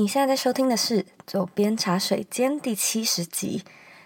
[0.00, 3.62] 你现在在收听的是《左边茶水间》第七十集。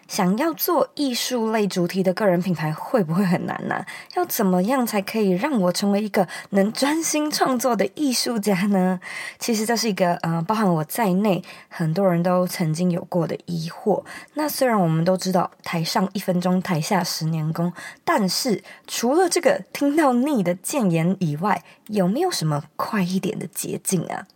[0.09, 3.87] 想要做艺术类主题的个人品牌会不会很难呢、
[4.17, 9.01] 要怎么样才可以让我成为一个能专心创作的艺术家呢？
[9.39, 14.05] 其实这是一个呃，包含我在内很多人都曾经有过的疑惑。
[14.35, 17.73] 那虽然我们都知道台上一分钟，台下十年功，
[18.05, 24.27] 但是除了这个听到腻的建言以外，有没有什么快一点的捷径啊？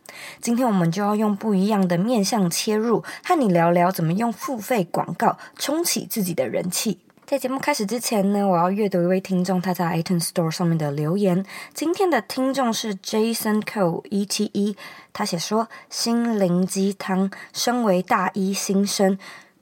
[0.40, 6.98] 今天我们就要用不一样的面向切入，和你聊聊怎么用付费广告冲起自己的人气。
[7.26, 11.44] 在节目开始之前呢，我要阅读一位听众他在 iTunes Store 上面的留言。
[11.74, 14.76] 今天的听众是 Jason Cole ETE，
[15.12, 19.18] 他写说：“心灵鸡汤，身为大一新生。”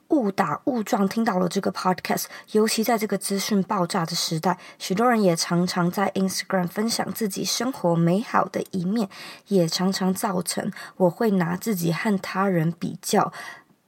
[0.08, 9.08] 误打误撞听到了这个 podcast，尤其在这个资讯爆炸的时代，许多人也常常在 Instagram 分享自己生活美好的一面，
[9.48, 13.32] 也常常造成我会拿自己和他人比较，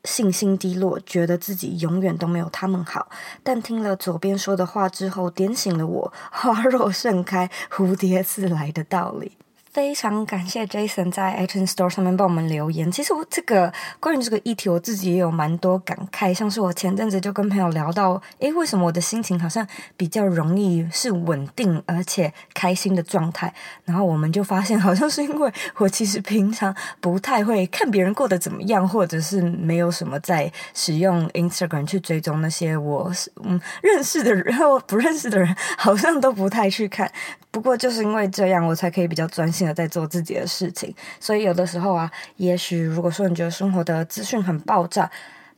[0.04, 3.08] 信心低落，觉得自己永远都没有他们好。
[3.42, 9.38] 但听了左边说的话之后，点醒了我“花若盛开，蝴蝶自来”的道理。
[9.72, 12.90] 非常感谢 Jason 在 iTunes Store 上面帮我们留言。
[12.90, 16.32] 其实我这个关于这个议题，我自己也有蛮多感慨。
[16.32, 23.52] 像是我前阵子就跟朋友聊到，诶，为什么我的心情好像比较容易是稳定而且开心的状态？
[23.84, 33.12] 然后我们就发现，好像是因为我其实平常不太会看别人过得怎么样，或者是没有什么在使用 Instagram 去追踪那些我
[33.44, 37.10] 嗯认识的人，然后不认识的人，好像都不太去看。
[37.50, 40.94] 不过就是因为这样，我才可以比较专心的在做自己的事情。
[41.18, 45.10] 所以有的时候啊，也许如果说你觉得生活的资讯很爆炸，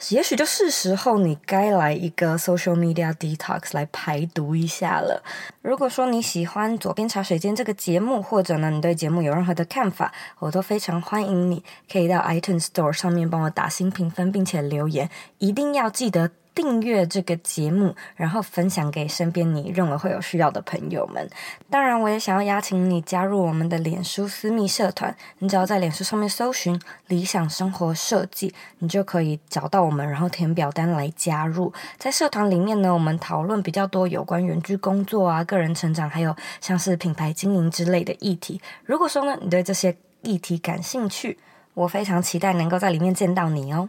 [0.08, 5.22] 也许就是时候你该来一个 social media detox 来排毒一下了。
[5.60, 16.30] 如果说你喜欢左边茶水间这个节目，或者呢你对节目有任何的看法，我都非常欢迎你可以到 iTunes Store 上面帮我打新评分，并且留言，一定要记得。
[16.60, 21.26] 订阅这个节目，然后分享给身边你认为会有需要的朋友们。
[21.70, 25.16] 当然，我也想要邀请你加入我们的脸书私密社团。
[25.38, 26.78] 你只要在脸书上面搜寻
[27.08, 31.72] “理想生活设计”，你就可以找到我们，然后填表单来加入。
[31.96, 38.60] 在社团里面呢，我们讨论比较多有关远距工作啊、个人成长，还有像是品牌经营之类的议题。
[38.84, 41.38] 如果说呢，你对这些议题感兴趣，
[41.74, 43.88] 我非常期待能够在里面见到你哦。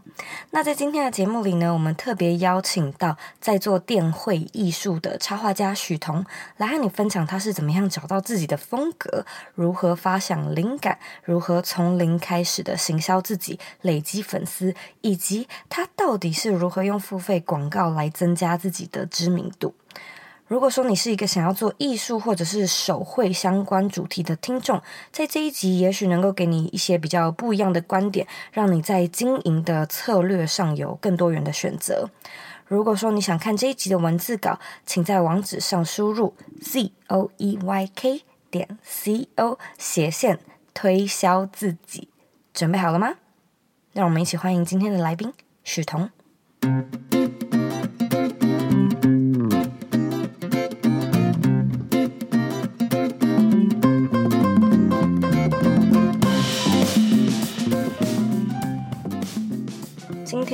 [0.52, 6.25] 那在今天的节目里呢，我们特别邀请到在做电绘艺术的插画家许彤，
[6.58, 9.25] 来和你分享他是怎么样找到自己的风格，
[9.56, 19.74] 如何发想灵感，如何从零开始的行销自己，累积粉丝，以及他到底是如何用付费广告来增加自己的知名度。
[20.51, 32.09] 如果说你是一个想要做艺术或者是手绘相关主题的听众，在这一集也许能够给你一些比较不一样的观点，让你在经营的策略上有更多元的选择。
[32.66, 40.38] 如果说你想看这一集的文字稿，请在网址上输入 z o e y k 点 c o 斜线
[40.73, 42.09] 推销自己，
[42.53, 43.13] 准备好了吗？
[43.94, 45.31] 让我们一起欢迎今天的来宾
[45.63, 46.09] 许彤。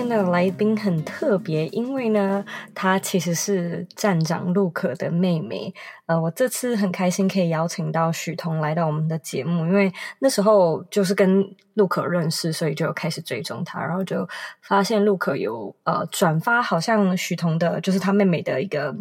[0.07, 5.73] 天的来宾很特别，因为呢，她其实是站长陆可的妹妹。
[6.05, 14.27] 呃，我这次很开心可以邀请到许彤来到我们的节目，因为那时候就是跟陆可认识，所以就开始追踪她，然后就
[14.61, 18.95] 发现陆可有呃转发，好像许彤的，就是她妹妹的一个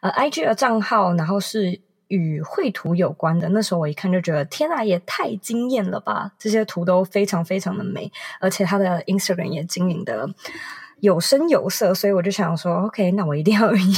[0.00, 1.80] 呃 IG 的账号，然后是。
[2.08, 6.32] 与绘图有关的，那时候我一看就觉得天啊，也太惊艳了吧！
[6.38, 8.10] 这些图都非常非常的美，
[8.40, 10.28] 而且他的 Instagram 也经营的
[11.00, 13.94] 有声有色，所以我就想说，OK，那我一定要以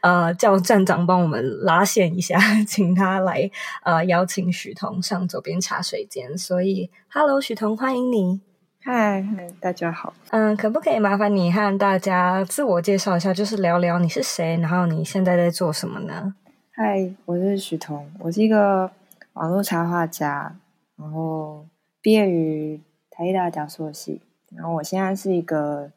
[0.00, 3.48] 呃叫站长帮我们拉线一下， 请他来
[3.82, 6.36] 呃邀请许彤上左边茶水间。
[6.36, 8.40] 所以，Hello，许彤，欢迎你。
[8.82, 9.24] 嗨，
[9.60, 10.12] 大家好。
[10.30, 16.34] 嗯，可不可以麻烦你和大家自我介绍一下，就是聊聊你是谁，然后你现在在做什么呢？
[16.76, 18.90] 嗨，我是许彤，我是一个
[19.34, 20.56] 网络插画家，
[20.96, 21.64] 然后
[22.02, 22.80] 毕业于
[23.10, 25.92] 台大雕塑系，然后我现在是一个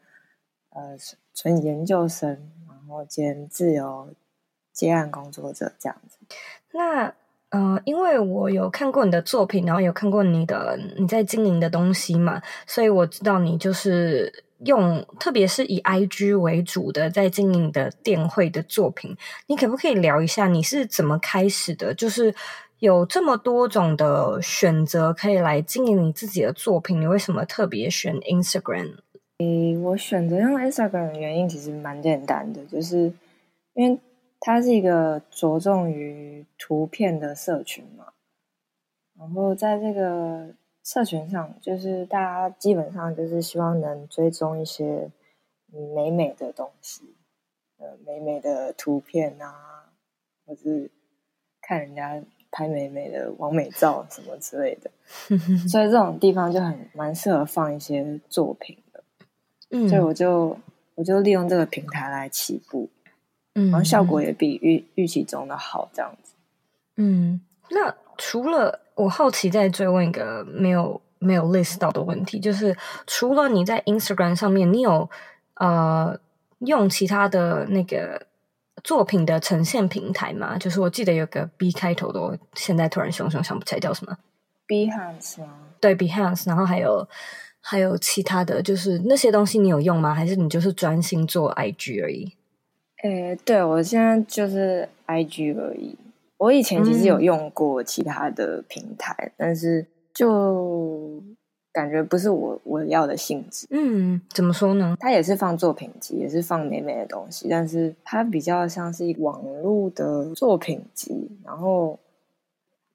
[0.70, 0.96] 呃
[1.34, 2.30] 纯研究生，
[2.68, 4.10] 然后兼自由
[4.72, 6.20] 接案工作者这样子。
[6.74, 7.12] 那
[7.50, 14.44] 呃，因为我有看过你的作品，然后有看过你的你在经营的东西嘛，所以我知道你就是。
[14.65, 19.15] 用特别是以 IG 为主的在经营的电绘的作品，
[19.48, 21.94] 你可不可以聊一下你是怎么开始的？
[21.94, 22.33] 就是
[22.80, 28.98] 有这么多种的选择可以来经营你自己的作品，你为什么特别选 Instagram？
[29.39, 33.13] 诶，我选择用 Instagram 的原因其实蛮简单的，就是
[33.75, 34.00] 因为
[34.39, 38.06] 它是一个着重于图片的社群嘛。
[39.19, 40.50] 然后在这个
[40.88, 45.12] 社群上，就是大家基本上就是希望能追踪一些
[45.94, 47.04] 美美的东西，
[47.78, 49.92] 呃，美美的图片啊，
[50.45, 50.89] 或是
[51.62, 52.24] 看人家。
[52.50, 54.89] 拍美美的完美照什么之类的，
[55.68, 59.04] 所以这种地方就很蛮适合放一些作品的。
[59.72, 60.57] 嗯，所以我就
[60.95, 62.90] 我就利用这个平台来起步，
[63.54, 66.33] 嗯，然后效果也比预预期中的好，这样子。
[66.95, 72.75] 嗯，那除了我好奇再追问一个没有没有 list 到的问题，就是
[73.06, 75.10] 除了你在 Instagram 上面，你有
[75.56, 76.19] 呃
[76.60, 78.25] 用其他的那个。
[78.84, 84.16] 作品的呈现平台吗，就是我记得有个 B 开头的，我现在突然熊熊想不起来叫什么。
[84.68, 85.48] Behance 吗？
[85.81, 87.06] 对，Behance，然后还有
[87.60, 90.14] 还有其他的就是那些东西你有用吗？
[90.14, 92.31] 还是你就是专心做 IG 而已？
[93.04, 95.98] 诶，对，我现在就是 IG 而已。
[96.38, 101.22] 我以前其实有用过其他的平台，嗯、但是就。
[101.74, 103.68] 感觉不是我我要的性质。
[103.69, 104.98] 嗯，怎么说呢？
[105.00, 112.00] 它也是放作品集，也是放美美的东西，但是它比较像是一个网络的作品集，然后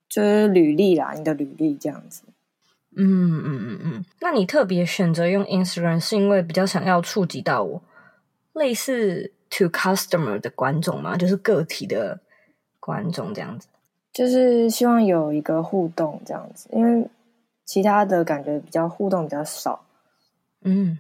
[0.09, 2.25] 就是履历啦，你的履历这样子。
[2.97, 4.05] 嗯嗯嗯嗯。
[4.21, 7.81] 那你特别选择用 Instagram 是因为比较想要触及到我
[8.55, 11.17] 类似 to customer 的观众吗？
[11.17, 12.19] 就是个体的
[12.83, 13.69] 观众这样子。
[14.13, 17.09] 就是希望有一个互动这样子，因为。
[17.65, 19.83] 其他的感觉比较互动比较少，
[20.63, 20.99] 嗯，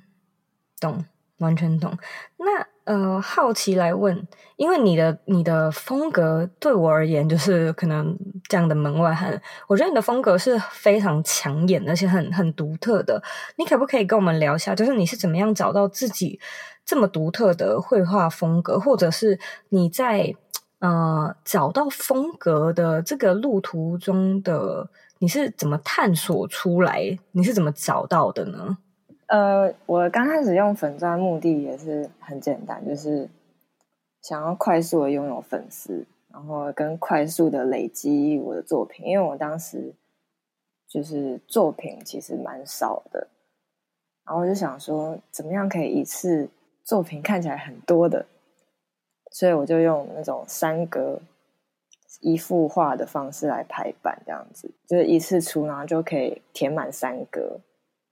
[0.81, 1.05] 懂，
[1.38, 1.99] 完全懂。
[2.38, 4.26] 那呃，好奇来问，
[4.56, 8.17] 因为你的你的风格对我而言，就是可能
[8.49, 13.20] 这样的门外汉，我觉得你的风格是非常抢眼，而且很很独特的。
[13.56, 16.40] 你可不可以跟我们聊一下，就是你是怎么样找到自己
[16.87, 19.38] 这么独特的绘画风格，或者是
[19.69, 20.34] 你在
[20.82, 24.90] 呃找到风格的这个路途中的？
[25.19, 27.17] 你是怎么探索出来？
[27.31, 28.76] 你是怎么找到的呢？
[29.26, 33.29] 呃，我刚开始用粉钻目的也是很简单，就是
[34.20, 39.06] 想要快速的拥有粉丝，然后跟快速的累积我的作品。
[39.06, 39.94] 因为我当时
[40.88, 43.29] 就是作品其实蛮少的，
[44.26, 46.49] 然后我就想说，怎么样可以一次
[46.82, 48.26] 作品看起来很多的，
[49.32, 51.20] 所以我就用那种三格。
[52.20, 57.58] 一幅画的方式来排版，这样子就是一次出，然后就可以填满三格，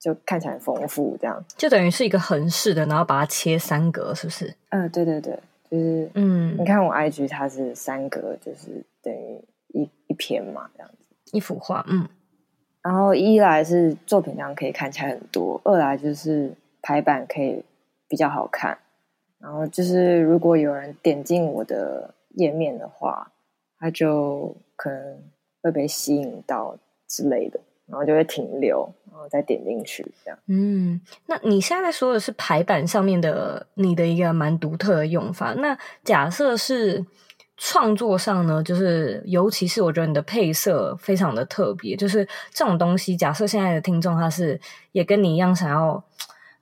[0.00, 1.16] 就看起来很丰富。
[1.20, 4.52] 这样就等于是一个横式的，然后把它切三格，是不是？
[4.70, 5.38] 嗯，对对对，
[5.70, 11.84] 就是嗯，你看我 IG 它是三格，就是等于一一篇嘛，这样子一幅画。
[11.86, 12.08] 嗯，
[12.82, 16.52] 然后一来是作品量可以看起来很多，二来就是
[16.82, 17.62] 排版可以
[18.08, 18.76] 比较好看，
[19.40, 23.32] 然后就是如果有人点进我的页面的话。
[23.82, 25.18] 他就可能
[25.62, 26.76] 会被吸引到
[27.08, 30.38] 之类的，然后就会停留，然后再点进去这样。
[30.48, 35.54] 嗯，那你现在说的是排版上面的你的一个蛮独特的用法。
[35.54, 37.02] 那假设是
[37.56, 43.16] 创作上呢，就是尤其是我觉得你的配色非常的特别，就是这种东西。
[43.16, 44.60] 假设现在的听众他是
[44.92, 46.04] 也跟你一样想要，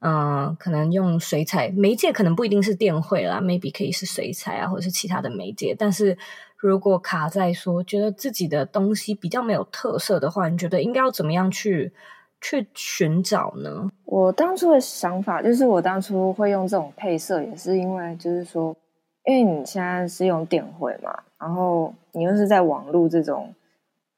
[0.00, 6.17] 嗯、可能用水彩媒介，可能不一定是电绘啦，maybe 可以是水彩啊，或者是其他的媒介，但是。
[6.61, 11.93] 如果卡在说觉得自己的东西比较没有特色的话，你觉得应该要怎么样去
[12.40, 13.88] 去寻找呢？
[14.05, 18.76] 我当初的想法就是，我当初会用这种配色，也是因为就是说，
[19.25, 23.55] 因为你现在是用电绘嘛，然后你又是在网络这种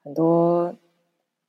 [0.03, 0.73] 很多，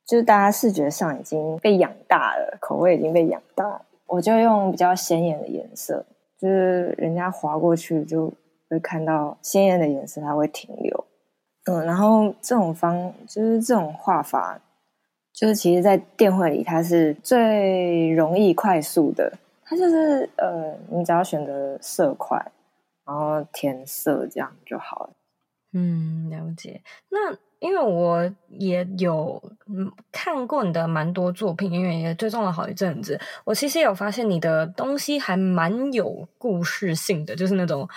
[0.05, 6.05] 就是大家视觉上已经被养大了，口味已经被养大了，我就用比较显眼的颜色，
[6.39, 8.33] 就是人家划过去就。
[8.69, 11.05] 会看到鲜艳的颜色，它会停留。
[11.65, 14.59] 嗯，然后这种方就是这种画法，
[15.31, 19.31] 就是其实，在电绘里它是最容易快速的。
[19.63, 22.43] 它就是呃，你只要选择色块，
[23.05, 25.09] 然后填色，这样就好了。
[25.73, 26.81] 嗯，了解。
[27.09, 29.41] 那因为我也有
[30.11, 37.87] 看过你的蛮多作品，因为也追踪了好一阵子，我其实有发现你的东西还蛮有故事性的，就是那种。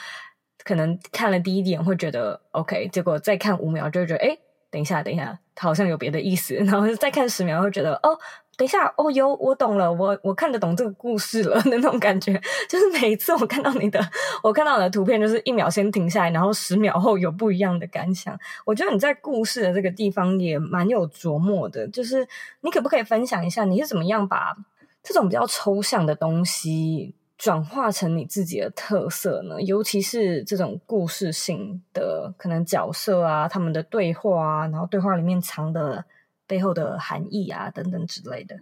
[0.64, 4.36] 可能看了第一眼会觉得 OK，结果再看五秒就觉得，哎，
[4.68, 6.56] 等一下，等一下，他好像有别的意思。
[6.66, 8.18] 然后再看十秒会觉得，哦，
[8.56, 12.40] 等一下，哦哟，我懂了，我我看得懂这个故事了那种感觉。
[12.68, 14.00] 就是每一次我看到你的，
[14.42, 18.38] 我看到你的图片，就是一秒先停下来，然后十秒后有不一样的感想。
[18.64, 21.86] 我觉得你在故事的这个地方也蛮有琢磨的。
[21.88, 22.26] 就是
[22.62, 24.56] 你可不可以分享一下，你是怎么样把
[25.02, 29.60] 这种比较抽象的东西转化成你自己的特色呢？
[29.60, 36.02] 尤其是这种故事性的可能角色啊，他们的对话啊，然后对话里面藏的。
[36.46, 38.56] 背后的含义啊，等等之类的。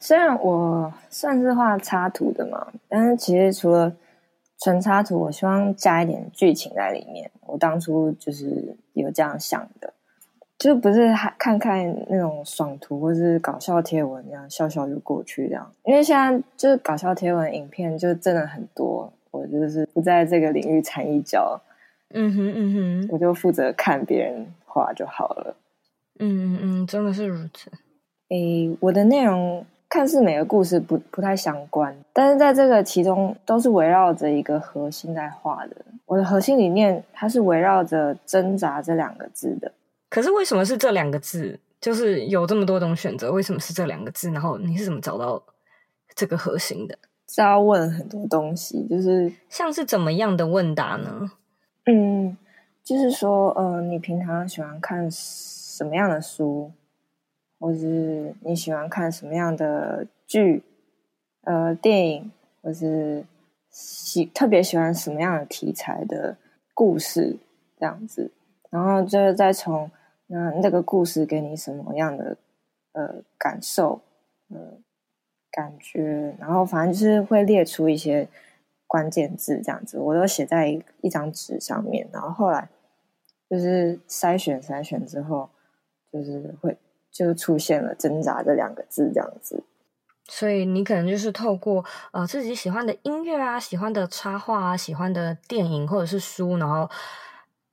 [0.00, 3.94] 虽然我算是画插图的嘛，但是其实除了
[4.60, 7.30] 纯插图，我希望加一点剧情在里面。
[7.42, 9.92] 我当初就是有这样想的，
[10.58, 15.70] 就不是看看那种爽图或是搞笑贴文这样笑笑就过去这样。
[15.84, 21.60] 因为现在就是搞笑贴文影片就真的很多，我就是不在这个领域掺一脚。
[22.14, 25.54] 嗯哼嗯哼，我就负责看别人画就好了。
[26.18, 27.70] 嗯嗯，真的是如此。
[28.30, 35.76] 诶，我的内容看似每个故事不不太相关，但是在这个其中都是围绕着一个核心在画的。
[36.06, 39.72] 我的核心理念它是围绕着挣扎这两个字的。
[40.08, 41.58] 可是为什么是这两个字？
[41.80, 44.30] 就是有这么多种选择，为什么是这两个字？
[44.30, 45.40] 然后你是怎么找到
[46.14, 46.98] 这个核心的？
[47.28, 51.30] 是要问很多东西，就是像是怎么样的问答呢？
[51.86, 52.36] 嗯，
[52.82, 55.08] 就是说，呃，你平常喜欢看
[55.76, 56.72] 什么样的书，
[57.60, 60.62] 或是你喜欢看什么样的剧，
[61.42, 63.22] 呃，电影，或是
[63.68, 66.38] 喜特别喜欢什么样的题材的
[66.72, 67.36] 故事，
[67.78, 68.32] 这样子，
[68.70, 69.90] 然后就是再从
[70.28, 72.38] 那那个故事给你什么样的
[72.92, 74.00] 呃感受，
[74.48, 74.58] 呃
[75.50, 78.26] 感觉，然后反正就是会列出一些
[78.86, 82.66] 关键字，这样子，我都写在一一张纸上面，然后后来
[83.50, 85.50] 就是筛选筛选之后。
[86.24, 86.76] 就是会
[87.10, 89.62] 就出现了挣扎这两个字这样子，
[90.28, 96.90] 所以你可能就是透过呃自己喜欢的音乐啊、喜欢的插画啊、喜欢的电影或者是书，然后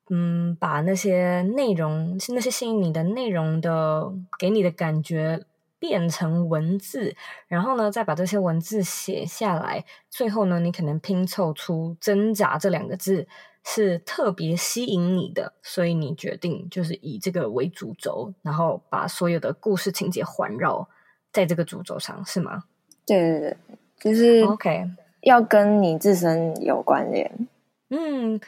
[0.10, 5.44] 嗯把那些内容、那些吸引你的内容的给你的感觉
[5.80, 7.16] 变成文字，
[7.48, 13.28] 然后呢再把这些文字写下来，最后呢你可能拼凑出挣扎这两个字。
[13.66, 20.90] 是特别吸引你的，所以你决定就是以这个为主轴，然后把所有的故事情节环绕
[21.32, 22.66] 在这个主轴上，是吗？
[23.06, 23.58] 对对对，
[24.00, 24.86] 就是 OK，
[25.22, 27.48] 要跟你自身有关联。
[27.90, 28.40] 嗯，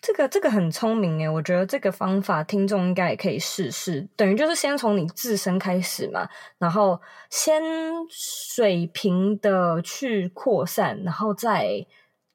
[0.00, 6.28] 这个这个很聪明诶，我觉得这个方法听众应该也可以试试，等于就是先从你自身开始嘛，
[6.58, 7.60] 然后先
[8.08, 11.84] 水平的去扩散，然后再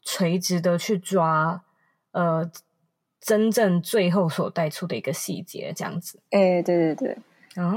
[0.02, 1.63] 垂直的去抓。
[2.14, 2.50] 呃，
[3.20, 6.20] 真正最后所带出的一个细节，这样子。
[6.32, 7.18] 哎、欸，对对对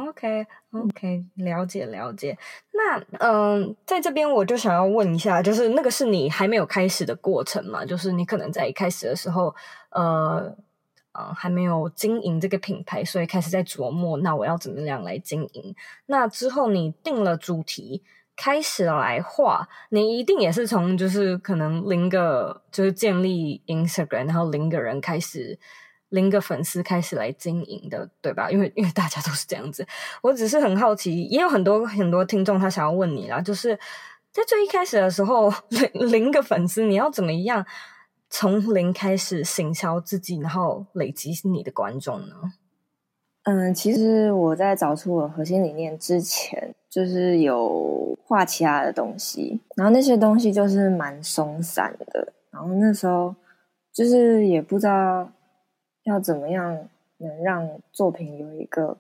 [0.08, 2.38] ，OK OK，了解了解。
[2.72, 7.84] 那嗯、呃，在这边我就想要问一下，就是那个是你还没有开始的过程嘛？
[7.84, 9.54] 就是你可能在一开始的时候，
[9.90, 10.56] 呃，
[11.12, 15.74] 呃还没有经营这个品牌，所以开始在琢磨，那我要怎么样来经营？
[16.06, 18.02] 那之后你定了主题。
[18.36, 25.58] 开始来画，你一定也是从就是可能零个就是建立 Instagram，然后零个人开始，
[26.10, 28.48] 零个粉丝开始来经营的，对吧？
[28.52, 29.86] 因为因为大家都是这样子。
[30.22, 33.74] 我只是很好奇，也有很多很多听众他想要问你啦，就是
[34.30, 37.64] 在最一开始的时候，零零个粉丝，你要怎么样
[38.28, 42.34] 从零开始行销自己，然后累积你的观众呢？
[43.48, 53.32] 嗯，其实我在找出我核心理念之前，就是有画其他的东西，然后那些东西就是蛮松散的，然后那时候
[53.92, 55.30] 就是也不知道
[56.06, 56.76] 要怎么样
[57.18, 58.98] 能让作品有一个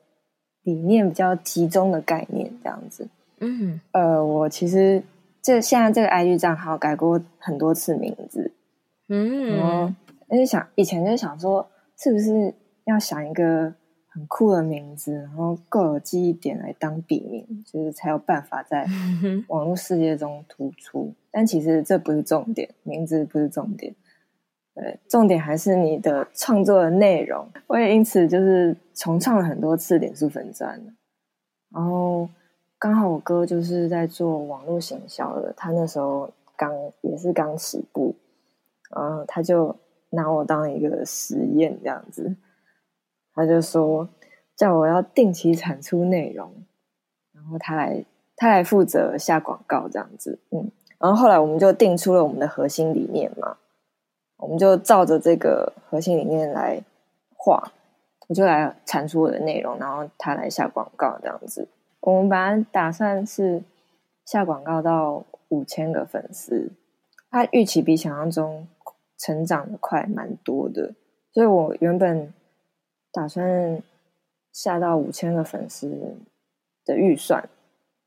[0.62, 3.08] 理念比较集中的概念，这样子。
[3.40, 5.02] 嗯，呃，我其实
[5.42, 8.52] 这现在这个 IG 账号改过很多次名字，
[9.08, 9.92] 嗯，然后
[10.28, 13.74] 而且想以前就想说，是不是要想一个。
[14.16, 18.86] 很酷的名字，然后够有记忆点来当笔名，就是才有办法在
[19.48, 21.12] 网络世界中突出。
[21.30, 23.94] 但其实这不是重点，名字不是重点，
[24.74, 27.46] 对，重点还是你的创作的内容。
[27.66, 30.80] 我也因此就是重创了很多次脸书粉钻。
[31.70, 32.26] 然后
[32.78, 38.14] 刚好我哥就是在做网络行销的，他那时候刚也是刚起步，
[38.90, 39.76] 然后他就
[40.08, 42.34] 拿我当一个实验这样子。
[43.36, 44.08] 他就说
[44.56, 46.50] 叫我要定期产出内容，
[47.32, 53.58] 然后他来他来负责下广告这样子，嗯，然后后来我们就定出了我们的核心理念嘛，
[54.38, 56.82] 我们就照着这个核心理念来
[57.36, 57.70] 画，
[58.26, 61.68] 我就来产出我的内容，然后他来下广告这样子。
[62.00, 63.62] 我们本来打算是
[64.24, 66.70] 下广告到五千个粉丝，
[67.30, 68.66] 他预期比想象中
[69.18, 70.94] 成长的快蛮多的，
[71.32, 72.32] 所以我原本
[73.16, 73.82] 打算
[74.52, 75.90] 下到五千个粉丝
[76.84, 77.48] 的预算，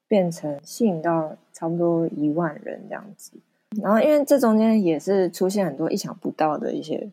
[0.08, 3.32] 变成吸引到差不多一万人这样子。
[3.82, 7.10] 然后因为这中间也是出现很多意想不到的一些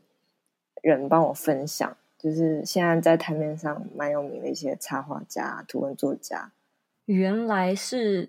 [0.83, 6.53] 人帮我分享，就是现在在台面上蛮有名的一些插画家、图文作家。
[7.07, 8.29] 原来是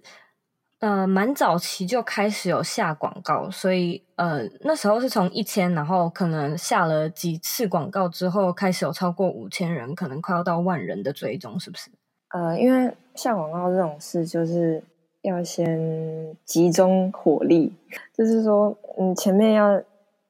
[0.79, 11.89] 呃蛮早期就开始有下广告，所以呃那时候是从一千，然后可能下了几次广告之后，开始有超过五千人，可能快要到万人的追踪，是不是？
[12.29, 14.83] 呃，因为下广告这种事，就是
[15.23, 17.73] 要先集中火力，
[18.15, 19.81] 就是说你前面要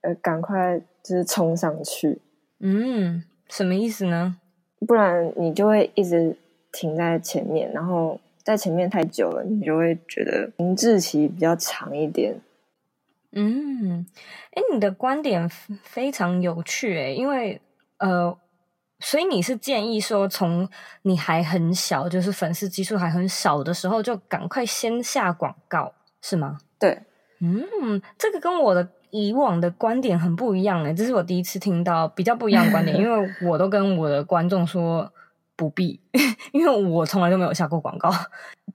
[0.02, 2.22] 呃赶快就是冲上去，
[2.62, 4.38] 嗯，什么意思呢？
[4.88, 6.38] 不然你就会一直
[6.72, 8.18] 停在前面，然后。
[8.48, 12.40] 在前面太久了，你就会觉得停滞期比较长一点。
[13.34, 14.06] 嗯，
[14.52, 15.50] 哎，你的观点
[15.84, 17.60] 非常有趣哎，因为
[17.98, 18.38] 呃，
[19.02, 20.70] 所以你是建议说，从
[21.02, 26.60] 你还很小，就是粉丝基数还很少的时候，就赶快先下广告，是吗？
[26.80, 27.02] 对，
[27.40, 35.12] 嗯，这个跟我的以往的观点很不一样诶，这是我第一次听到比较不一样的观点，因为我都跟我的观众说。
[35.58, 36.00] 不必，
[36.54, 38.10] 因为我从来都没有下过广告。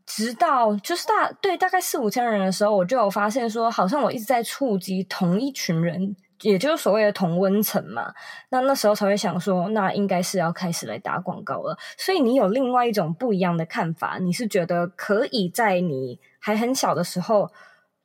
[0.04, 8.12] 直到就是大对大概四五千人的时候，我就有发现说，好像我一直在触及同一群人，也就是所谓的同温层嘛。
[8.50, 11.78] 那那时候才会想说，那应该是要开始来打广告了。
[11.96, 17.48] 所以你有另外一种不一样的看法，你是觉得可以在你还很小的时候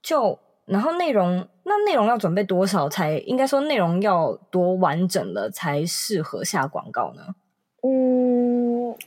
[0.04, 7.24] 就，然后内容那内容要准备多少才应该说内容要多完整了才适合下广告呢？
[7.84, 8.27] 嗯，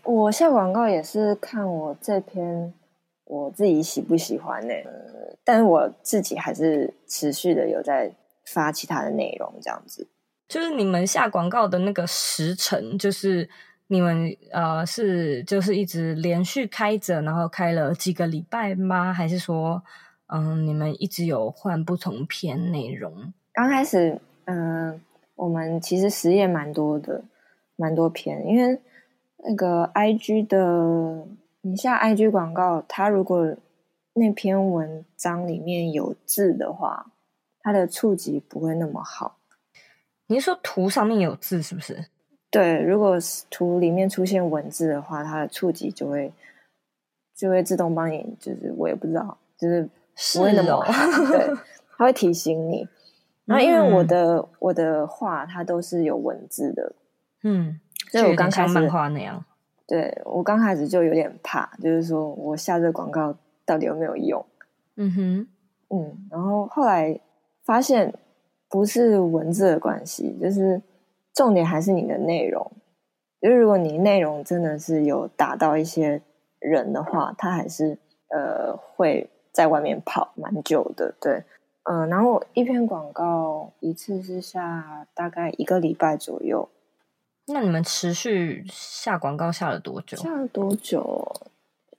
[0.05, 2.73] 我下广告也是看我这篇
[3.25, 4.75] 我自己喜不喜欢呢？
[5.45, 8.13] 但是我自己还是持续的有在
[8.47, 10.09] 发其他的内容，这样子。
[10.49, 13.49] 就是你们下广告的那个时程，就是
[13.87, 19.13] 你们呃是就是一直连续开着，然后开了几个礼拜吗？
[19.13, 19.83] 还是说
[20.27, 23.33] 嗯你们一直有换不同篇内容？
[23.53, 25.01] 刚开始嗯、呃，
[25.37, 27.23] 我们其实实验蛮多的。
[27.77, 28.79] 蛮多篇，因为
[29.43, 31.27] 那个 IG 的，
[31.63, 33.57] 你下 IG 广告，它如果
[34.13, 37.13] 那篇文章里面有字的话，
[37.61, 39.39] 它的触及不会那么好。
[40.27, 42.07] 你是说图上面有字是不是？
[42.51, 43.17] 对，如果
[43.49, 46.33] 图里面出现文字的话，它的触及就会
[47.35, 49.89] 就会自动帮你，就是我也不知道，就是
[50.35, 50.83] 不会那么好。
[50.83, 51.57] 哦、对，
[51.97, 52.87] 它会提醒你。
[53.45, 56.93] 然后因为我的、嗯、我的画它都是有文字的。
[57.43, 59.45] 嗯，所以我刚开始漫画那样，
[59.87, 64.45] 对，我刚开始就有点怕，就是说我下这个广告到底有没有用？
[64.97, 65.49] 嗯哼，
[65.91, 67.21] 嗯，然后后来
[67.65, 68.13] 发现
[68.69, 70.83] 不是文字的关系，就是
[71.33, 72.71] 重点还是你的内容。
[73.41, 76.21] 就是如果你内容真的是有打到一些
[76.59, 77.97] 人的话，他还是
[78.29, 81.15] 呃会在外面跑蛮久的。
[81.21, 81.45] 对，
[81.85, 86.69] 嗯、呃，然后一篇广告一次是下大概一个礼拜左右。
[87.53, 90.17] 那你们持续下广告下了多久？
[90.17, 91.33] 下了多久？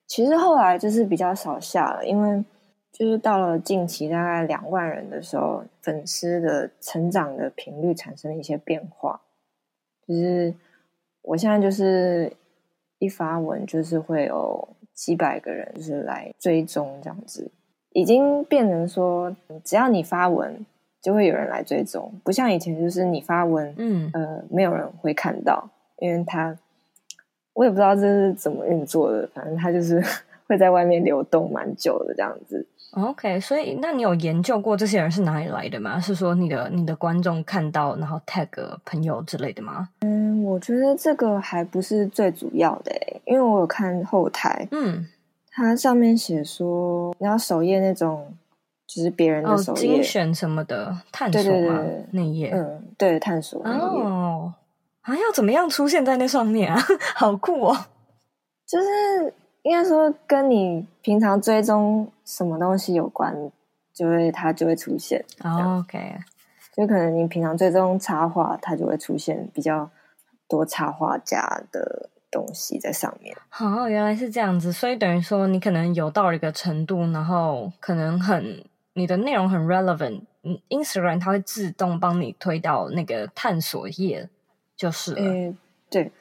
[0.07, 2.43] 其实后来就是比较少下了，因为
[2.91, 9.21] 就是到了近期大概两万人的时候，粉丝的成长的频率产生了一些变化。
[10.07, 10.53] 就是
[11.21, 12.31] 我现在就是
[12.99, 17.51] 一发文，就是会有几百个人就是来追踪这样子，
[17.93, 20.65] 已经变成说，只要你发文。
[21.01, 26.55] 就会有人来追踪，不像以前，就是你发文，嗯，呃，没有人会看到，因为他，
[27.53, 29.99] 我也不知道这是怎么运作的，反正他就是
[30.47, 32.67] 会在外面流动蛮久的这样子。
[32.91, 35.99] OK，所以那你有研究过这些人是哪里来的吗？
[35.99, 38.49] 是说你的你的观众看到然后 tag
[38.85, 39.89] 朋友之类的吗？
[40.01, 45.07] 嗯，我觉得这个还不是最主要的诶，因为我有看后台，嗯，
[45.49, 48.31] 它上面写说你要首页那种。
[48.93, 54.53] 就是别人的首页、哦、精选什么的探索嘛，那页，嗯，对，探索那页哦，
[54.99, 56.77] 啊、要怎么样出现在那上面啊？
[57.15, 57.85] 好酷哦！
[58.67, 63.33] 就是应该说跟你平常追踪什么东西有关，
[63.93, 65.23] 就会它就会出现。
[65.41, 66.17] 哦、OK，
[66.75, 69.89] 就可能你平常追踪插画，它就会出现比较
[70.49, 73.33] 多插画家的东西在上面。
[73.47, 78.61] 好、哦，原来是这样子，所以等于说你可能有到了一个程度，然后可能很。
[78.93, 84.27] 你的内容很 relevant，嗯，Instagram 它会自动帮你推到那个探索页，
[84.75, 85.21] 就是了。
[85.21, 85.57] 嗯，
[85.89, 86.11] 对。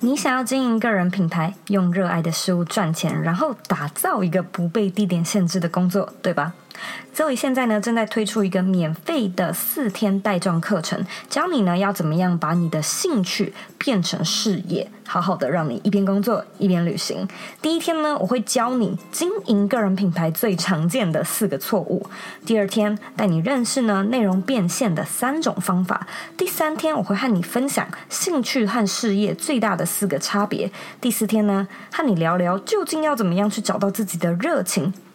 [0.00, 6.54] 你想要经营个人品牌，用热爱的事物赚钱，然后打造一个不被地点限制的工作，对吧
[7.14, 17.26] ？Zoe 现在呢，正在推出一个免费的四天带状课程，教你呢要怎么样把你的兴趣变成事业，好好的让你一边工作一边旅行。
[17.60, 22.00] 第一天呢，我会教你经营个人品牌最常见的四个错误；
[22.46, 30.68] 第二天带你认识呢内容变现的三种方法；第三天我会和你分享兴趣和事业最大的四个差别；
[31.00, 34.94] 第四天呢，和你聊聊究竟要怎么样去找到自己的热情。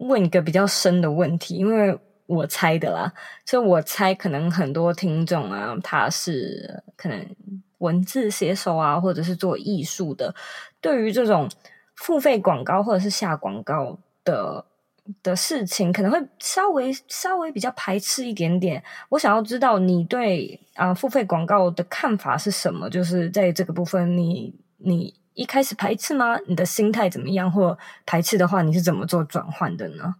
[0.00, 3.12] 问一个比较深的问题，因为我猜的啦，
[3.44, 7.36] 所以我猜可能很多听众啊，他是可能
[7.78, 10.34] 文字写手啊，或者是做艺术的，
[10.80, 11.48] 对于这种
[11.96, 14.64] 付费广告或者是下广告的
[15.22, 18.82] 的事情，可能会稍微稍微比较排斥一点点。
[19.10, 22.88] 我想要知道你对啊、付费广告的看法是什么？
[22.88, 25.14] 就是在这个部分，你你。
[25.40, 26.38] 一开始排斥吗？
[26.46, 27.50] 你的心态怎么样？
[27.50, 30.16] 或排斥的话，你是怎么做转换的呢？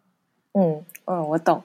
[0.55, 1.63] 嗯嗯，我懂。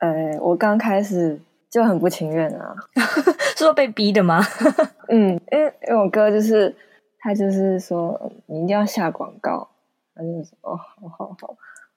[0.00, 2.74] 呃，我刚开始就很不情愿啊，
[3.56, 4.42] 是说被逼的吗？
[5.08, 6.74] 嗯，因为因为我哥就是
[7.20, 9.68] 他就是说你一定要下广告，
[10.16, 11.56] 他就说哦，好好好，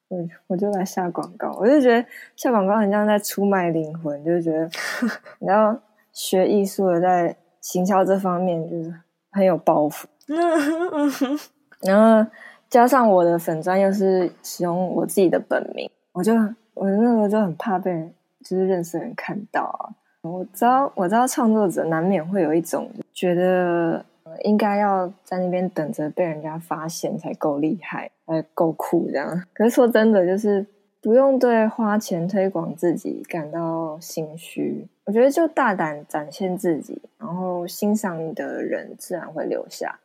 [0.09, 1.51] 我我就来下广告。
[1.59, 4.69] 我就觉得下广告很像在出卖灵魂，就是觉得
[5.39, 5.75] 你要
[6.13, 8.93] 学艺术的，在行销这方面就是
[9.31, 10.03] 很有包袱。
[10.29, 11.39] 嗯
[11.81, 12.29] 然后
[12.69, 16.33] 加上我的粉专又是使用我自己的本名，我就
[16.73, 18.13] 我那时候就很怕被人
[18.43, 19.95] 就是认识人看到啊。
[20.21, 24.03] 我知道我知道创作者难免会有一种觉得
[24.43, 29.43] 应该要在那边等着被人家发现才够厉害，才够酷这样。
[29.53, 30.65] 可是说真的，就是
[31.01, 34.85] 不用对花钱推广自己感到心虚。
[35.05, 39.97] 我觉得就大胆展现自己，然后欣赏你的人自然会留下。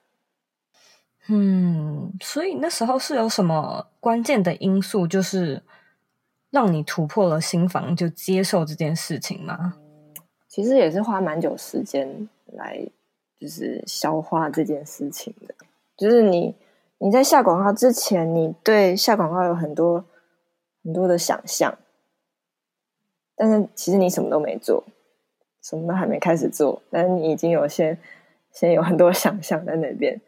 [1.28, 5.62] 嗯，所以那时候是有什么关键的因素，就是
[6.50, 9.76] 让你突破了心防，就接受这件事情吗？
[10.48, 12.84] 其实也是花蛮久时间来，
[13.38, 15.54] 就是消化这件事情的。
[15.96, 16.54] 就是你
[16.98, 20.04] 你在下广告之前，你对下广告有很多
[20.82, 21.78] 很多的想象，
[23.36, 24.84] 但是其实你什么都没做，
[25.62, 27.96] 什么都还没开始做，但是你已经有先
[28.50, 30.20] 先有很多想象在那边。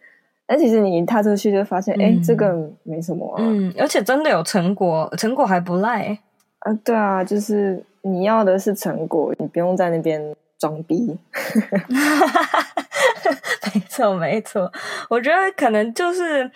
[0.46, 3.42] 但其实你一踏出去就发现，哎、嗯，这个没什么啊。
[3.42, 6.18] 嗯，而且真的有成果，成果还不赖。
[6.58, 11.18] 啊，对啊，就是你要的是成果，你不用在那边装逼。
[13.74, 14.70] 没错，没错。
[15.08, 16.50] 我觉得可能就是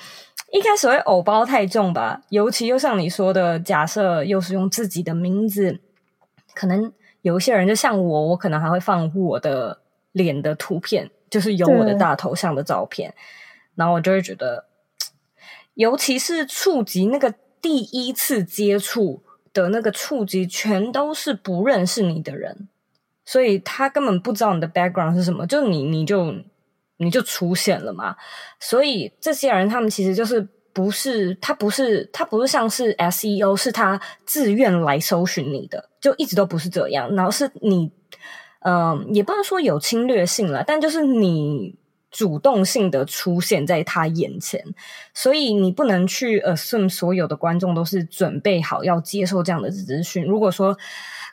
[0.53, 5.81] 一开始会偶包太重吧，尤其又像你说的，假设又是用自己的名字，
[6.55, 9.79] 可能有一些人就像我，我可能还会放我的
[10.13, 13.15] 脸的图片，就是有我的大头像的照片。
[13.79, 14.65] 然后我就会觉得，
[15.75, 22.69] 尤其是触及那个第一次接触的那个触及，全都是不认识你的人，
[23.25, 26.35] 所以他根本不知道你的 background 是什么，就你你就
[26.97, 28.17] 你就出现了嘛。
[28.59, 37.15] 所以这些人他们其实就是不是他不是他不是像是 SEO，是他自愿来搜寻你的，就一直都不是这样。
[37.15, 37.93] 然后是你，
[38.63, 41.77] 嗯、也不能说有侵略性了，但就是你。
[42.11, 44.65] 主动性的出现在他眼前，
[45.13, 50.25] 所以你不能去 assume 所有的观众都是准备好要接受这样的资讯。
[50.25, 50.77] 如果说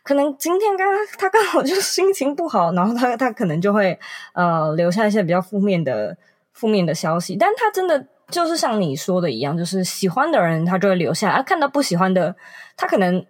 [0.04, 3.98] 可能今天刚刚他刚好就心情不好，然后他他可能就会
[4.34, 6.16] 呃留下一些比较负面的
[6.54, 7.36] 负面的消息。
[7.36, 12.36] 但他真的就是像你说的一样，就是喜欢的人他就会留下，啊，看到不喜欢的，
[12.76, 13.26] 他可能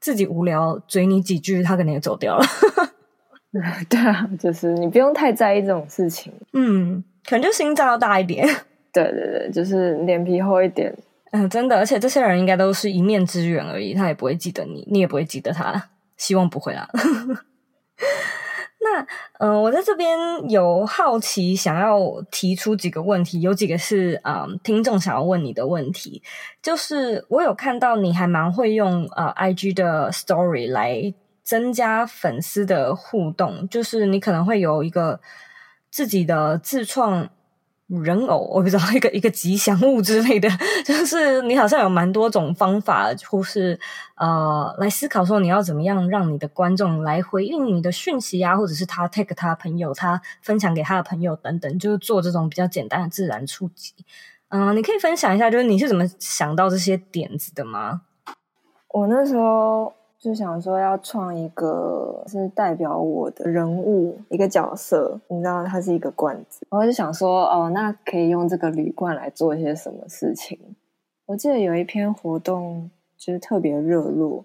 [0.00, 2.44] 自己无聊嘴你几句，他可能也走掉了。
[3.88, 6.30] 对啊，就是你不用太在意这种事情。
[6.52, 8.46] 嗯，可能就心脏要大一点。
[8.92, 10.94] 对对对，就是脸皮厚一点。
[11.30, 15.90] 嗯，真的，而且这些人应该都是一面之缘而已，他也不会记得你，你也不会记得他。
[16.16, 16.88] 希望不会啦。
[18.80, 19.00] 那，
[19.38, 20.18] 嗯、呃，我在这边
[20.50, 21.98] 有好奇，想要
[22.30, 26.22] 提出几个问题，有几个是啊、呃，听众想要问你的问题，
[26.62, 31.14] 就是我有看到你还蛮会用呃，IG 的 Story 来。
[31.48, 35.18] 增加粉丝的互动，就是你可能会有一个
[35.90, 37.30] 自己的自创
[37.86, 40.46] 人偶，我不知道一个一个吉祥物之类的，
[40.84, 43.80] 就是你好像有蛮多种方法，或是
[44.16, 53.94] 呃来思考说你要怎么样让你的观众来回应你的讯息啊，或者是他 take 他朋友，他分享给他的朋友等等，就是做这种比较简单的自然触及。
[54.50, 58.02] 嗯、你可以分享一下，就是你是怎么想到这些点子的吗？
[58.90, 59.94] 我那时候。
[60.20, 70.58] 就想说要创一个是代表我的人物一个角色，你知道它是一个罐子，然后就想说哦，那可以用这个铝罐来做一些什么事情？
[71.26, 74.44] 我记得有一篇活动就是特别热络，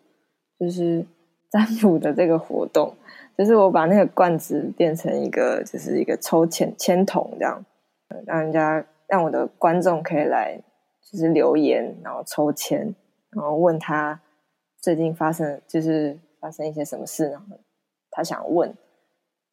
[0.59, 1.03] 就是
[1.49, 2.93] 占卜的这个活动，
[3.35, 7.65] 就是我把那个罐子变成一个就是一个抽签签筒这样，
[8.27, 10.55] 让人家让我的观众可以来
[11.01, 12.93] 就是留言，然后抽签，
[13.31, 14.19] 然后问他。
[14.83, 17.41] 最近发生就是发生一些什么事呢？
[18.11, 18.75] 他想问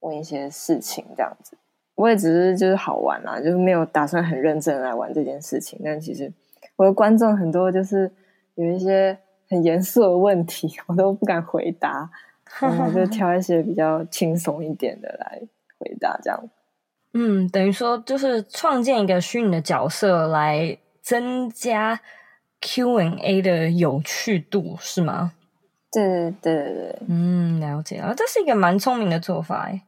[0.01, 1.57] 问一些事情，这样子，
[1.95, 5.81] 我也只是就是好玩啦，就是没有打算很认真来玩这件事情。
[5.85, 6.33] 但其实
[6.75, 8.11] 我的观众很多，就是
[8.57, 9.17] 有一些
[9.49, 12.11] 很严肃的问题， 我都不敢回答，
[12.61, 15.41] 然后就挑一些比较轻松一点的来
[15.79, 16.51] 回答，这样。
[17.15, 22.01] 嗯，等于说就是创建一个虚拟的角色来增加。
[22.61, 25.33] Q&A 的有趣度是吗？
[25.93, 29.83] 对对对对对，嗯，了解啊，这是一个蛮聪明的做法哎。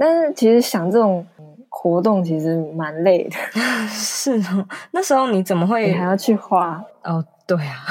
[0.00, 1.24] 但是其实想这种
[1.68, 3.36] 活动其实蛮累的。
[3.88, 6.84] 是哦，那时候你怎么会你还要去画？
[7.04, 7.84] 哦，对啊。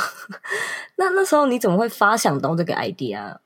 [0.97, 3.37] 那那时候你怎么会发想到这个 idea？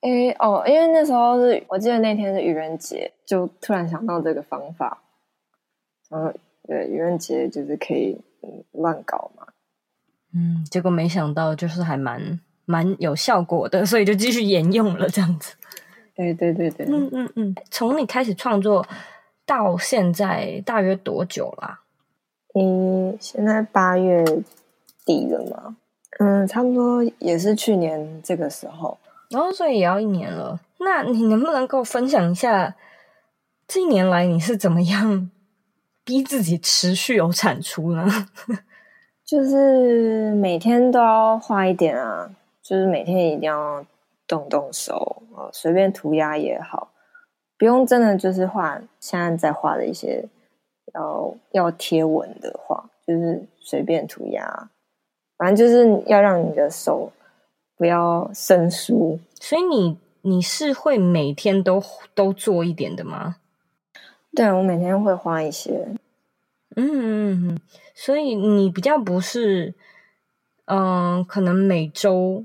[0.00, 5.02] 因为哦，因为那时候是我记得那天是愚人节，就突然想到这个方法。
[6.08, 6.32] 然后
[6.68, 9.44] 对，愚人节就是可以嗯乱搞嘛。
[10.34, 15.54] 嗯，结果没想到就是还蛮蛮有效果的，所以就继续沿用了这样子。
[16.14, 17.54] 对对对对，嗯嗯嗯。
[17.70, 18.86] 从你开始创作
[19.44, 21.80] 到现在大约多久啦？
[22.54, 24.24] 嗯，现在八月
[25.04, 25.76] 底了嘛。
[26.18, 30.58] 嗯，差不多也是去年这个时候，然后所以也要一年了。
[30.78, 32.74] 那你能不能够分享一下
[33.68, 35.30] 这一年来你是怎么样
[36.04, 38.06] 逼自己持续有产出呢？
[39.26, 42.30] 就是每天都要画一点啊，
[42.62, 43.84] 就是每天一定要
[44.24, 46.92] 动动手啊，随便涂鸦也好，
[47.58, 50.24] 不用真的就是画现在在画的一些
[50.94, 54.70] 要要贴文的画，就是随便涂鸦，
[55.36, 57.10] 反正就是要让你的手
[57.76, 59.18] 不要生疏。
[59.40, 61.82] 所以你你是会每天都
[62.14, 63.38] 都做一点的吗？
[64.36, 65.88] 对，我每天会画一些。
[66.78, 67.60] 嗯嗯嗯，
[67.94, 69.74] 所以你比较不是，
[70.66, 72.44] 嗯、呃，可能每周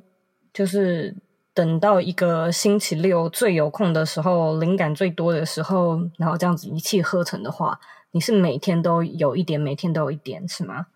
[0.54, 1.13] 就是
[1.54, 7.78] 等到一个星期六最有空的时候，灵感最多的时候，然后这样子一气呵成的话，
[8.12, 10.88] 你是每天都有一点，每天都有一点，是吗？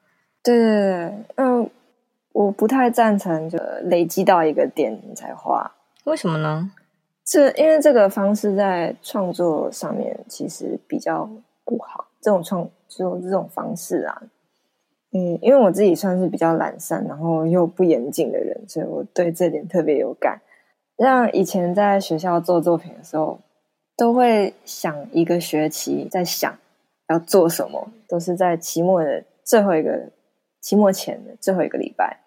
[0.41, 1.69] 对对对，嗯，
[2.31, 5.69] 我不太赞成就累积到一个点才画，
[6.05, 6.71] 为什么呢？
[7.25, 11.29] 这因为这个方式在创作上面其实比较
[11.65, 12.65] 不好，这种创。
[12.97, 14.21] 就这种方式啊，
[15.11, 20.41] 嗯，因为我自己算是比较懒散，然后又不严谨的人，所以我对这点特别有感。
[20.97, 23.37] 像以前在学校做作品的时候，
[23.97, 26.57] 都会想一个学期在想
[27.09, 30.09] 要做什么，都是在期末的最后一个
[30.61, 32.17] 期末前的最后一个礼拜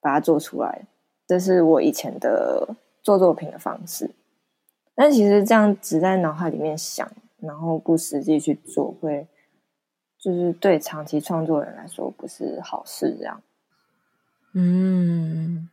[0.00, 0.82] 把它做出来。
[1.26, 2.66] 这是我以前的
[3.02, 4.10] 做作品的方式。
[4.94, 7.06] 但其实这样只在脑海里面想，
[7.40, 9.26] 然后不实际去做，会。
[10.26, 13.40] 就是对长期创作人来说不是好事，这样。
[14.54, 15.68] 嗯，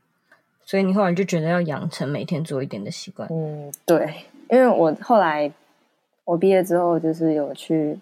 [0.63, 3.27] 所以你后来就觉得要养成每天做一点的习惯。
[3.31, 5.51] 嗯，对，因为我后来
[6.23, 7.99] 我毕业之后，就是有去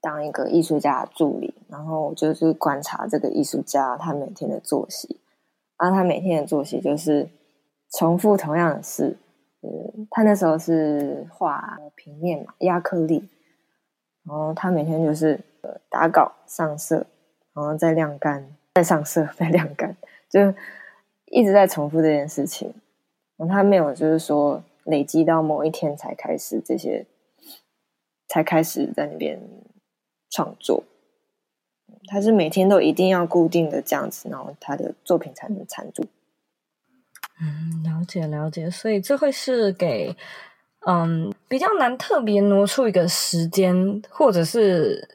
[0.00, 5.20] 当一个艺术家的助理，然后就是观察这个艺术家他每天的作息。
[5.78, 7.28] 然后他每天的作息就是
[7.92, 9.16] 重复同样的事。
[9.60, 13.28] 嗯，他那时候是画平面嘛，压克力，
[14.26, 15.40] 然后他每天就是。
[15.88, 17.06] 打稿、上色，
[17.54, 19.96] 然后再晾干，再上色， 再晾干，
[20.28, 20.52] 就
[21.24, 22.74] 一直在重复这件事情。
[23.48, 27.06] 他没有就是说累积到某一天才开始这些，
[28.28, 29.40] 才开始在那边
[30.28, 30.84] 创作。
[32.08, 36.04] 他是每天都一定要固定的这样子，然后他的作品才能缠住。
[37.40, 40.14] 嗯，了解了解，所以这会是给
[40.86, 45.08] 嗯比较难特别挪出一个时间，或者是。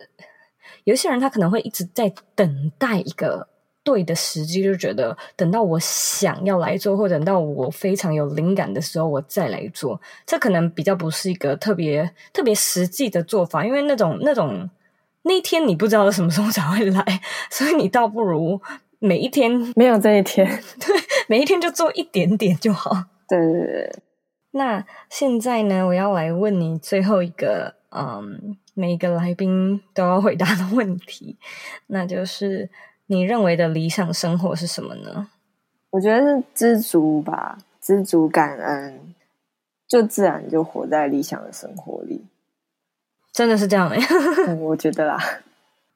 [0.86, 3.45] 有些人他可能会一直在等待一个
[3.84, 9.99] 对的时机，就觉得等到我想要来做，或者等到我非常有灵感的时候，我再来做。
[10.25, 14.69] 这可能比较不是一个特别特别实际的做法，因为那种那种
[15.23, 17.04] 那一天你不知道什么时候才会来，
[17.52, 18.60] 所以你倒不如
[18.99, 20.47] 每一天没有这一天，
[20.80, 20.95] 对，
[21.28, 22.91] 每一天就做一点点就好。
[23.28, 23.95] 对对对。
[24.52, 31.38] 那现在呢，我要来问你最后一个，嗯，每一个来宾都要回答的问题，
[31.86, 32.68] 那就是
[33.06, 35.28] 你认为的理想生活是什么呢？
[35.92, 39.14] 我觉得是知足吧，知足感恩，
[39.88, 42.26] 就自然就活在理想的生活里。
[43.32, 43.92] 真的是这样
[44.62, 45.20] 我觉得啦。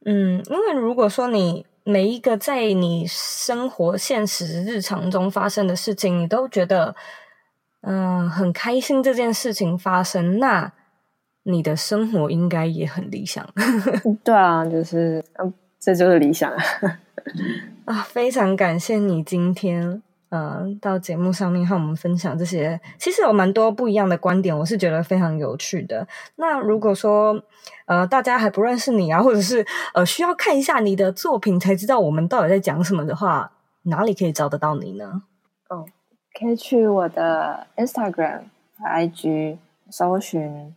[0.05, 6.95] 嗯，因为如果说你每一个在你生活现实日常中发生的事情，你都觉得。
[7.85, 10.71] 嗯，很开心这件事情发生，那
[11.43, 13.45] 你的生活应该也很理想。
[14.23, 16.63] 对啊，就是，嗯，这就是理想啊！
[17.83, 26.07] 啊，非常感谢你今天，呃，到节目上面和我们分享这些，其实有蛮多不一样的观点，我是觉得非常有趣的。
[26.37, 27.37] 那如果说，
[27.85, 33.51] 呃，大家还不认识你啊，或者是呃，需要看一下你的作品才知道我们到底在讲什么的话，
[33.83, 35.23] 哪里可以找得到你呢？
[36.33, 38.45] 可以去我的 Instagram、
[38.79, 39.57] IG
[39.89, 40.75] 搜寻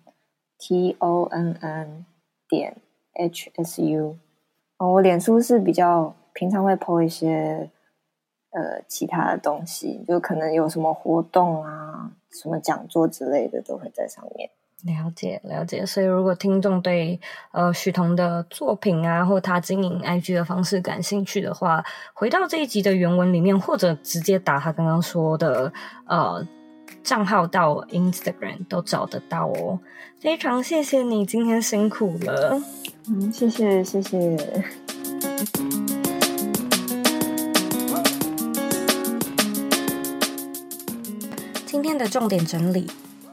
[0.58, 2.04] T O N N
[2.48, 2.76] 点
[3.14, 4.16] H S U。
[4.76, 7.70] 哦，我脸书是比较平常会 po 一些
[8.50, 14.50] 呃其他的东西，就可能有什么活动啊、什么讲座之类的都会在上面。
[14.84, 17.18] 了解了解，所以如果听众对
[17.50, 21.82] 呃许彤的作品啊，或他经营 IG 的方式感兴趣的话，
[22.14, 25.72] 回到这一集的原文里面，或者直接打他刚刚说的
[26.06, 26.46] 呃
[27.02, 29.80] 账号到 Instagram 都找得到哦。
[30.20, 32.60] 非常谢谢你今天辛苦了，
[33.08, 34.64] 嗯，谢谢谢谢。
[41.64, 42.88] 今天的重点整理。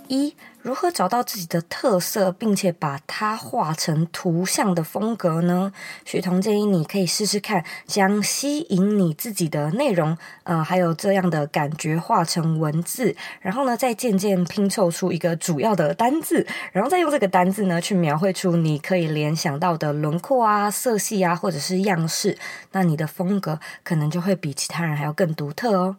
[0.08, 5.72] 一、如何找到自己的特色，并且把它画成图像的风格呢？
[6.06, 22.38] 许彤建议你可以试试看，将吸引你自己的内容，呃，还有这样的感觉画成文字，然后呢，再渐渐拼凑出一个主要的单字，然后再用这个单字呢，去描绘出你可以联想到的轮廓啊、色系啊，或者是样式。
[22.72, 25.98] 那你的风格可能就会比其他人还要更独特哦。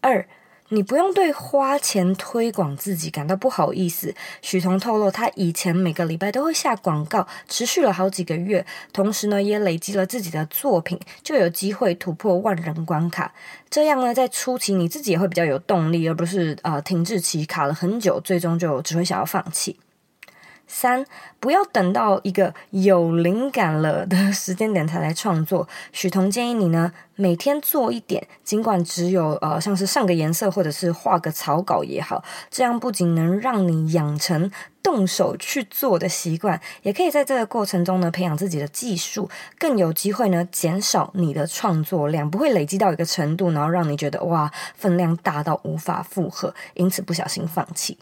[0.00, 0.26] 二。
[0.70, 4.14] 你不用对花钱推广自己感到不好意思。
[4.42, 13.32] 许彤透露，他以前每个礼拜都会下广告，持续了好几个月，同时呢，也累积了自己的作品，就有机会突破万人关卡。
[13.70, 19.78] 这样呢，在初期你自己也会比较有动力，而不是呃停滞期卡了很久，最终就只会想要放弃。
[20.66, 21.04] 三，
[21.40, 25.68] 不要等到一个有灵感了的时间点才来创作。
[25.92, 34.50] 许彤建议你呢，每天做一点，尽管只有呃，像是上个颜色或者是画个草稿也好，这样不仅能让你养成
[34.82, 47.98] 动手去做的习惯，也可以在这个过程中呢，培养自己的技术，更有机会呢，减少你的创作量，不会累积到一个程度，然后让你觉得哇，分量大到无法负荷，因此不小心放弃。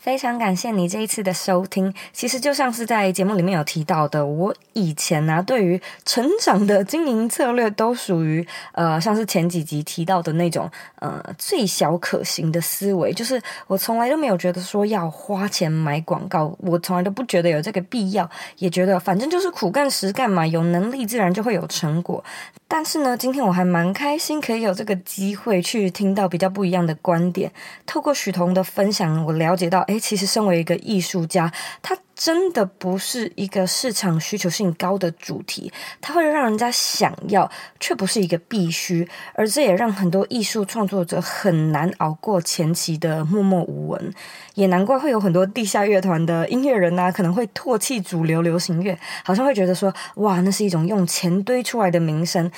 [0.00, 1.92] 非常感谢你这一次的收听。
[2.10, 22.24] 其实就像是在节目里面有提到的，我以前呢、啊，对于成长的经营策略都属于呃，像是前几集提到的那种呃最小可行的思维，就是我从来都没有觉得说要花钱买广告，我从来都不觉得有这个必要，也觉得反正就是苦干实干嘛，有能力自然就会有成果。
[22.66, 27.52] 但是呢，今天我还蛮开心，可以有这个机会去听到比较不一样的观点。
[27.84, 37.50] 透过许彤的分享，我了解到，诶，其实身为一个艺术家，他真的不是一个市场需求性高的主题，它会让人家想要，
[37.80, 39.08] 却不是一个必须。
[39.34, 44.14] 而这也让很多艺术创作者很难熬过前期的默默无闻，
[44.54, 52.48] 也难怪会有很多地下乐团的音乐人呐，可能会唾弃主流流行乐，好像会觉得说，哇，那是一种用钱堆出来的名声。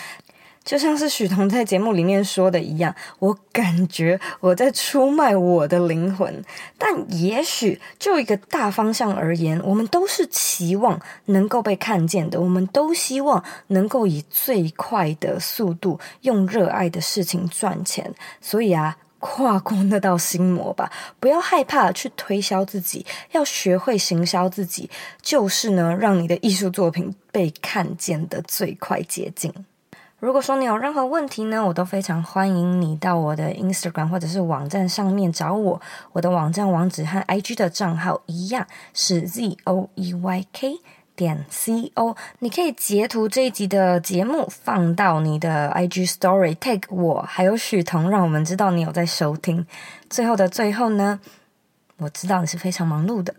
[0.64, 6.42] 就像是许彤在节目里面说的一样，我感觉我在出卖我的灵魂。
[6.78, 18.14] 但也许就一个大方向而言，我们都是期望能够被看见的，我们都希望能够以最快的速度用热爱的事情赚钱。
[18.40, 24.88] 所以啊，跨过那道心魔吧，不要害怕去推销自己，要学会行销自己，
[25.20, 29.52] 就是呢，让你的艺术作品被看见的最快捷径。
[30.22, 35.80] 如果说你有任何问题呢，我都非常欢迎你到我的 Instagram 或者是网站上面找我。
[36.12, 38.64] 我的网站网址和 IG 的账号一样，
[38.94, 40.78] 是 z o e y k
[41.16, 42.16] 点 c o。
[42.38, 49.66] 你可以截图这一集的节目放到你的 IG Story，tag 我还有许彤，让我们知道你有在收听。
[50.08, 51.18] 最后的最后呢，
[51.96, 53.34] 我知道你是非常忙碌的。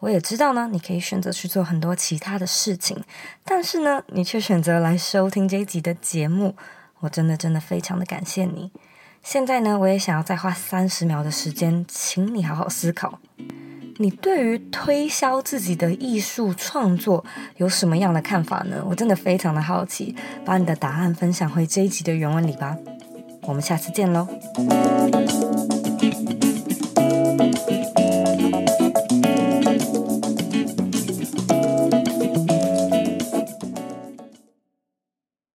[0.00, 3.02] 我也知道呢，你可以选择去做很多其他的事情，
[3.44, 6.54] 但是呢，你却选择来收听这一集的节目，
[7.00, 8.70] 我真的真的非常的感谢你。
[9.22, 13.18] 现在呢，我也想要再花三十秒的时间，请你好好思考，
[13.96, 17.24] 你对于推销自己的艺术创作
[17.56, 18.84] 有什么样的看法呢？
[18.88, 22.76] 我真的非常的好奇，把你的答案分享回这一集的原文里吧。
[23.42, 24.28] 我们下次见喽。